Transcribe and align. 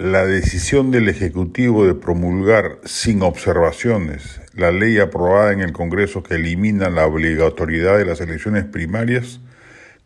la 0.00 0.24
decisión 0.24 0.90
del 0.90 1.10
Ejecutivo 1.10 1.86
de 1.86 1.92
promulgar 1.92 2.78
sin 2.86 3.20
observaciones 3.20 4.40
la 4.54 4.70
ley 4.70 4.98
aprobada 4.98 5.52
en 5.52 5.60
el 5.60 5.74
Congreso 5.74 6.22
que 6.22 6.36
elimina 6.36 6.88
la 6.88 7.04
obligatoriedad 7.04 7.98
de 7.98 8.06
las 8.06 8.22
elecciones 8.22 8.64
primarias 8.64 9.40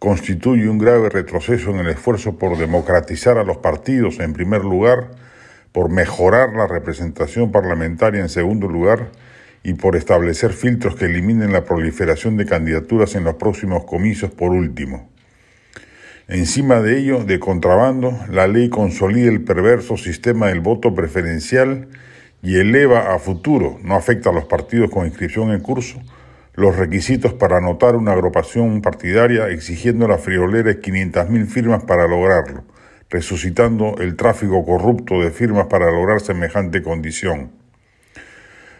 constituye 0.01 0.69
un 0.69 0.79
grave 0.79 1.11
retroceso 1.11 1.71
en 1.71 1.77
el 1.77 1.87
esfuerzo 1.91 2.39
por 2.39 2.59
democratizar 2.59 3.39
a 3.39 3.45
los 3.45 3.59
partidos 3.59 4.19
en 4.19 4.33
primer 4.33 4.65
lugar, 4.65 5.13
por 5.71 5.93
mejorar 5.93 6.55
la 6.55 6.67
representación 6.67 7.53
parlamentaria 7.53 8.21
en 8.21 8.29
segundo 8.29 8.67
lugar 8.67 9.13
y 9.63 9.75
por 9.75 9.95
establecer 9.95 10.55
filtros 10.55 10.97
que 10.97 11.05
eliminen 11.05 11.53
la 11.53 11.65
proliferación 11.65 12.37
de 12.37 12.47
candidaturas 12.47 13.15
en 13.15 13.23
los 13.23 13.37
próximos 13.37 13.85
comicios 13.85 14.33
por 14.33 14.51
último. 14.51 15.14
Encima 16.27 16.81
de 16.81 16.99
ello, 16.99 17.23
de 17.23 17.39
contrabando, 17.39 18.19
la 18.31 18.47
ley 18.47 18.71
consolida 18.71 19.31
el 19.31 19.45
perverso 19.45 19.99
sistema 19.99 20.47
del 20.47 20.61
voto 20.61 20.95
preferencial 20.95 21.89
y 22.43 22.57
eleva 22.57 23.15
a 23.15 23.19
futuro, 23.19 23.79
no 23.83 23.95
afecta 23.95 24.31
a 24.31 24.33
los 24.33 24.47
partidos 24.47 24.91
con 24.91 25.07
inscripción 25.07 25.53
en 25.53 25.61
curso, 25.61 26.01
los 26.55 26.77
requisitos 26.77 27.35
para 27.35 27.59
anotar 27.59 27.95
una 27.95 28.13
agrupación 28.13 28.81
partidaria 28.81 29.49
exigiendo 29.51 30.09
la 30.09 30.17
friolera 30.17 30.71
de 30.71 30.81
500.000 30.81 31.47
firmas 31.47 31.85
para 31.85 32.09
lograrlo, 32.09 32.65
resucitando 33.11 33.97
el 33.99 34.17
tráfico 34.17 34.65
corrupto 34.65 35.21
de 35.21 35.31
firmas 35.31 35.67
para 35.67 35.91
lograr 35.91 36.23
semejante 36.23 36.83
condición. 36.83 37.51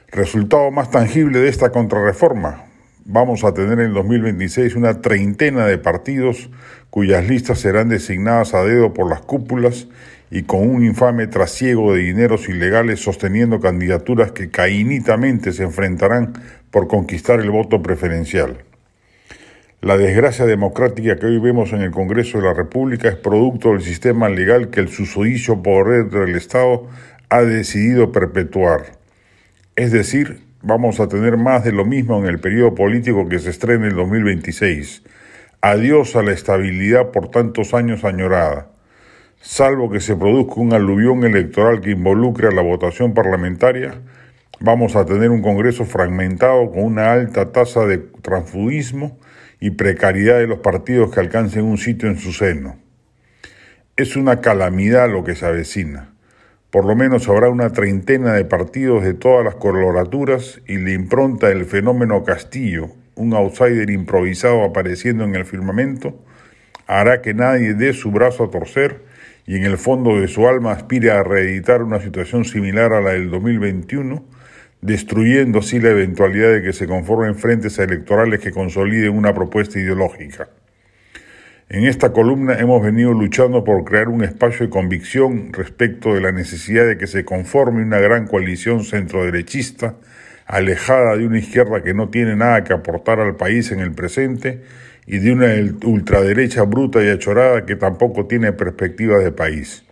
Resultado 0.09 0.71
más 0.71 0.91
tangible 0.91 1.41
de 1.41 1.51
esta 1.51 1.71
contrarreforma, 1.71 2.65
vamos 3.05 3.45
a 3.45 3.53
tener 3.53 3.81
en 3.81 3.93
2026 3.93 4.77
una 4.77 5.01
treintena 5.01 5.67
de 5.67 5.79
partidos 5.79 6.51
cuyas 6.91 7.29
listas 7.29 7.59
serán 7.59 7.89
designadas 7.89 8.55
a 8.55 8.65
dedo 8.65 8.95
por 8.95 9.09
las 9.09 9.21
cúpulas 9.21 9.89
y 10.31 10.45
con 10.45 10.69
un 10.69 10.85
infame 10.85 11.27
trasiego 11.27 11.95
de 11.95 12.03
dineros 12.03 12.49
ilegales 12.49 13.01
sosteniendo 13.01 13.61
candidaturas 13.61 14.33
que 14.33 14.51
caínitamente 14.51 15.53
se 15.53 15.65
enfrentarán 15.65 16.33
por 16.71 16.89
conquistar 16.89 17.41
el 17.41 17.51
voto 17.51 17.83
preferencial. 17.83 18.59
La 19.81 19.99
desgracia 19.99 20.47
democrática 20.47 21.17
que 21.17 21.27
hoy 21.27 21.39
vemos 21.39 21.75
en 21.75 21.83
el 21.83 21.91
Congreso 21.91 22.39
de 22.39 22.45
la 22.45 22.55
República 22.55 23.09
es 23.11 23.17
producto 23.17 23.73
del 23.73 23.83
sistema 23.83 24.31
legal 24.31 24.71
que 24.71 24.81
el 24.81 24.89
susodicho 24.89 25.63
poder 25.63 26.09
del 26.09 26.35
Estado 26.35 26.89
ha 27.29 27.43
decidido 27.43 28.11
perpetuar. 28.11 28.99
Es 29.77 29.93
decir, 29.93 30.41
vamos 30.65 30.99
a 30.99 31.09
tener 31.09 31.37
más 31.37 31.63
de 31.63 31.73
lo 31.73 31.85
mismo 31.85 32.19
en 32.19 32.27
el 32.27 32.41
periodo 32.41 32.75
político 32.75 33.29
que 33.29 33.39
se 33.39 33.51
estrena 33.51 33.85
en 33.85 33.91
el 33.93 33.97
2026. 33.97 35.03
Adiós 35.61 36.17
a 36.17 36.23
la 36.23 36.33
estabilidad 36.33 37.11
por 37.11 37.31
tantos 37.31 37.75
años 37.75 38.05
añorada. 38.05 38.69
Salvo 39.41 39.91
que 39.91 40.01
se 40.01 40.17
produzca 40.17 40.61
un 40.61 40.73
aluvión 40.73 41.23
electoral 41.25 41.83
que 41.83 41.91
involucre 41.91 42.49
a 42.49 42.51
la 42.51 42.63
votación 42.63 43.13
parlamentaria, 43.13 44.01
vamos 44.59 44.97
a 44.97 45.05
tener 45.05 45.31
un 45.31 45.43
Congreso 45.43 45.85
fragmentado 45.85 46.71
con 46.71 46.85
una 46.85 47.13
alta 47.13 47.53
tasa 47.53 47.85
de 47.85 47.99
transfugismo 47.99 49.19
y 49.61 49.73
precariedad 49.73 50.39
de 50.39 50.47
los 50.47 50.61
partidos 50.61 51.13
que 51.13 51.21
alcancen 51.21 51.65
un 51.65 51.77
sitio 51.77 52.09
en 52.09 52.19
su 52.19 52.33
seno. 52.33 52.77
Es 53.97 54.17
una 54.17 54.41
calamidad 54.41 55.11
lo 55.11 55.25
que 55.25 55.35
se 55.35 55.45
avecina. 55.45 56.14
Por 56.75 56.87
lo 56.87 56.97
menos 56.97 57.29
habrá 57.29 57.51
una 57.51 57.71
treintena 57.71 58.33
de 58.33 58.45
partidos 58.45 59.05
de 59.05 59.15
todas 59.15 59.45
las 59.45 59.55
coloraturas 59.55 60.61
y 60.67 60.77
la 60.79 60.91
impronta 60.91 61.47
del 61.47 61.67
fenómeno 61.67 62.25
Castillo, 62.25 62.89
un 63.15 63.33
outsider 63.33 63.89
improvisado 63.91 64.65
apareciendo 64.65 65.23
en 65.23 65.37
el 65.37 65.45
firmamento, 65.45 66.21
hará 66.89 67.23
que 67.23 67.33
nadie 67.33 67.75
dé 67.75 67.93
su 67.93 68.11
brazo 68.11 68.43
a 68.43 68.51
torcer 68.51 69.05
y 69.47 69.55
en 69.55 69.63
el 69.63 69.79
fondo 69.79 70.21
de 70.21 70.27
su 70.27 70.49
alma 70.49 70.73
aspire 70.73 71.13
a 71.13 71.23
reeditar 71.23 71.81
una 71.81 72.01
situación 72.01 72.45
similar 72.45 72.93
a 72.93 73.01
la 73.01 73.13
del 73.13 73.31
2021, 73.31 74.25
destruyendo 74.81 75.61
así 75.61 75.79
la 75.79 75.91
eventualidad 75.91 76.55
de 76.55 76.63
que 76.63 76.73
se 76.73 76.89
conformen 76.89 77.37
frentes 77.37 77.79
electorales 77.79 78.41
que 78.41 78.51
consoliden 78.51 79.17
una 79.17 79.33
propuesta 79.33 79.79
ideológica. 79.79 80.49
En 81.71 81.87
esta 81.87 82.13
columna 82.13 82.59
hemos 82.59 82.83
venido 82.83 83.15
luchando 83.15 83.65
por 83.65 83.85
crear 83.85 84.11
un 84.11 84.23
espacio 84.23 84.67
de 84.67 84.71
convicción 84.71 85.51
respecto 85.51 86.13
de 86.13 86.21
la 86.21 86.31
necesidad 86.31 86.87
de 86.87 86.99
que 86.99 87.07
se 87.07 87.25
conforme 87.25 87.83
una 87.83 87.99
gran 87.99 88.27
coalición 88.27 88.85
centroderechista, 88.85 89.97
alejada 90.45 91.17
de 91.17 91.27
una 91.27 91.39
izquierda 91.39 91.83
que 91.83 91.95
no 91.95 92.11
tiene 92.11 92.37
nada 92.37 92.65
que 92.65 92.75
aportar 92.75 93.19
al 93.19 93.37
país 93.37 93.73
en 93.73 93.81
el 93.81 93.93
presente 93.93 94.61
y 95.07 95.19
de 95.19 95.33
una 95.33 95.55
ultraderecha 95.87 96.65
bruta 96.65 97.03
y 97.03 97.09
achorada 97.09 97.65
que 97.65 97.77
tampoco 97.77 98.27
tiene 98.27 98.53
perspectiva 98.53 99.19
de 99.19 99.33
país. 99.33 99.87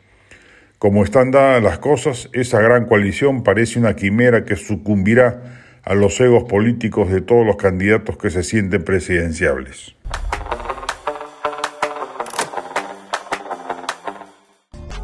Como 0.78 1.02
están 1.02 1.30
dadas 1.30 1.62
las 1.62 1.78
cosas, 1.78 2.28
esa 2.34 2.60
gran 2.60 2.84
coalición 2.84 3.44
parece 3.44 3.78
una 3.78 3.96
quimera 3.96 4.44
que 4.44 4.56
sucumbirá 4.56 5.62
a 5.84 5.94
los 5.94 6.20
egos 6.20 6.44
políticos 6.44 7.10
de 7.10 7.22
todos 7.22 7.46
los 7.46 7.56
candidatos 7.56 8.18
que 8.18 8.28
se 8.28 8.42
sienten 8.42 8.84
presidenciables. 8.84 9.96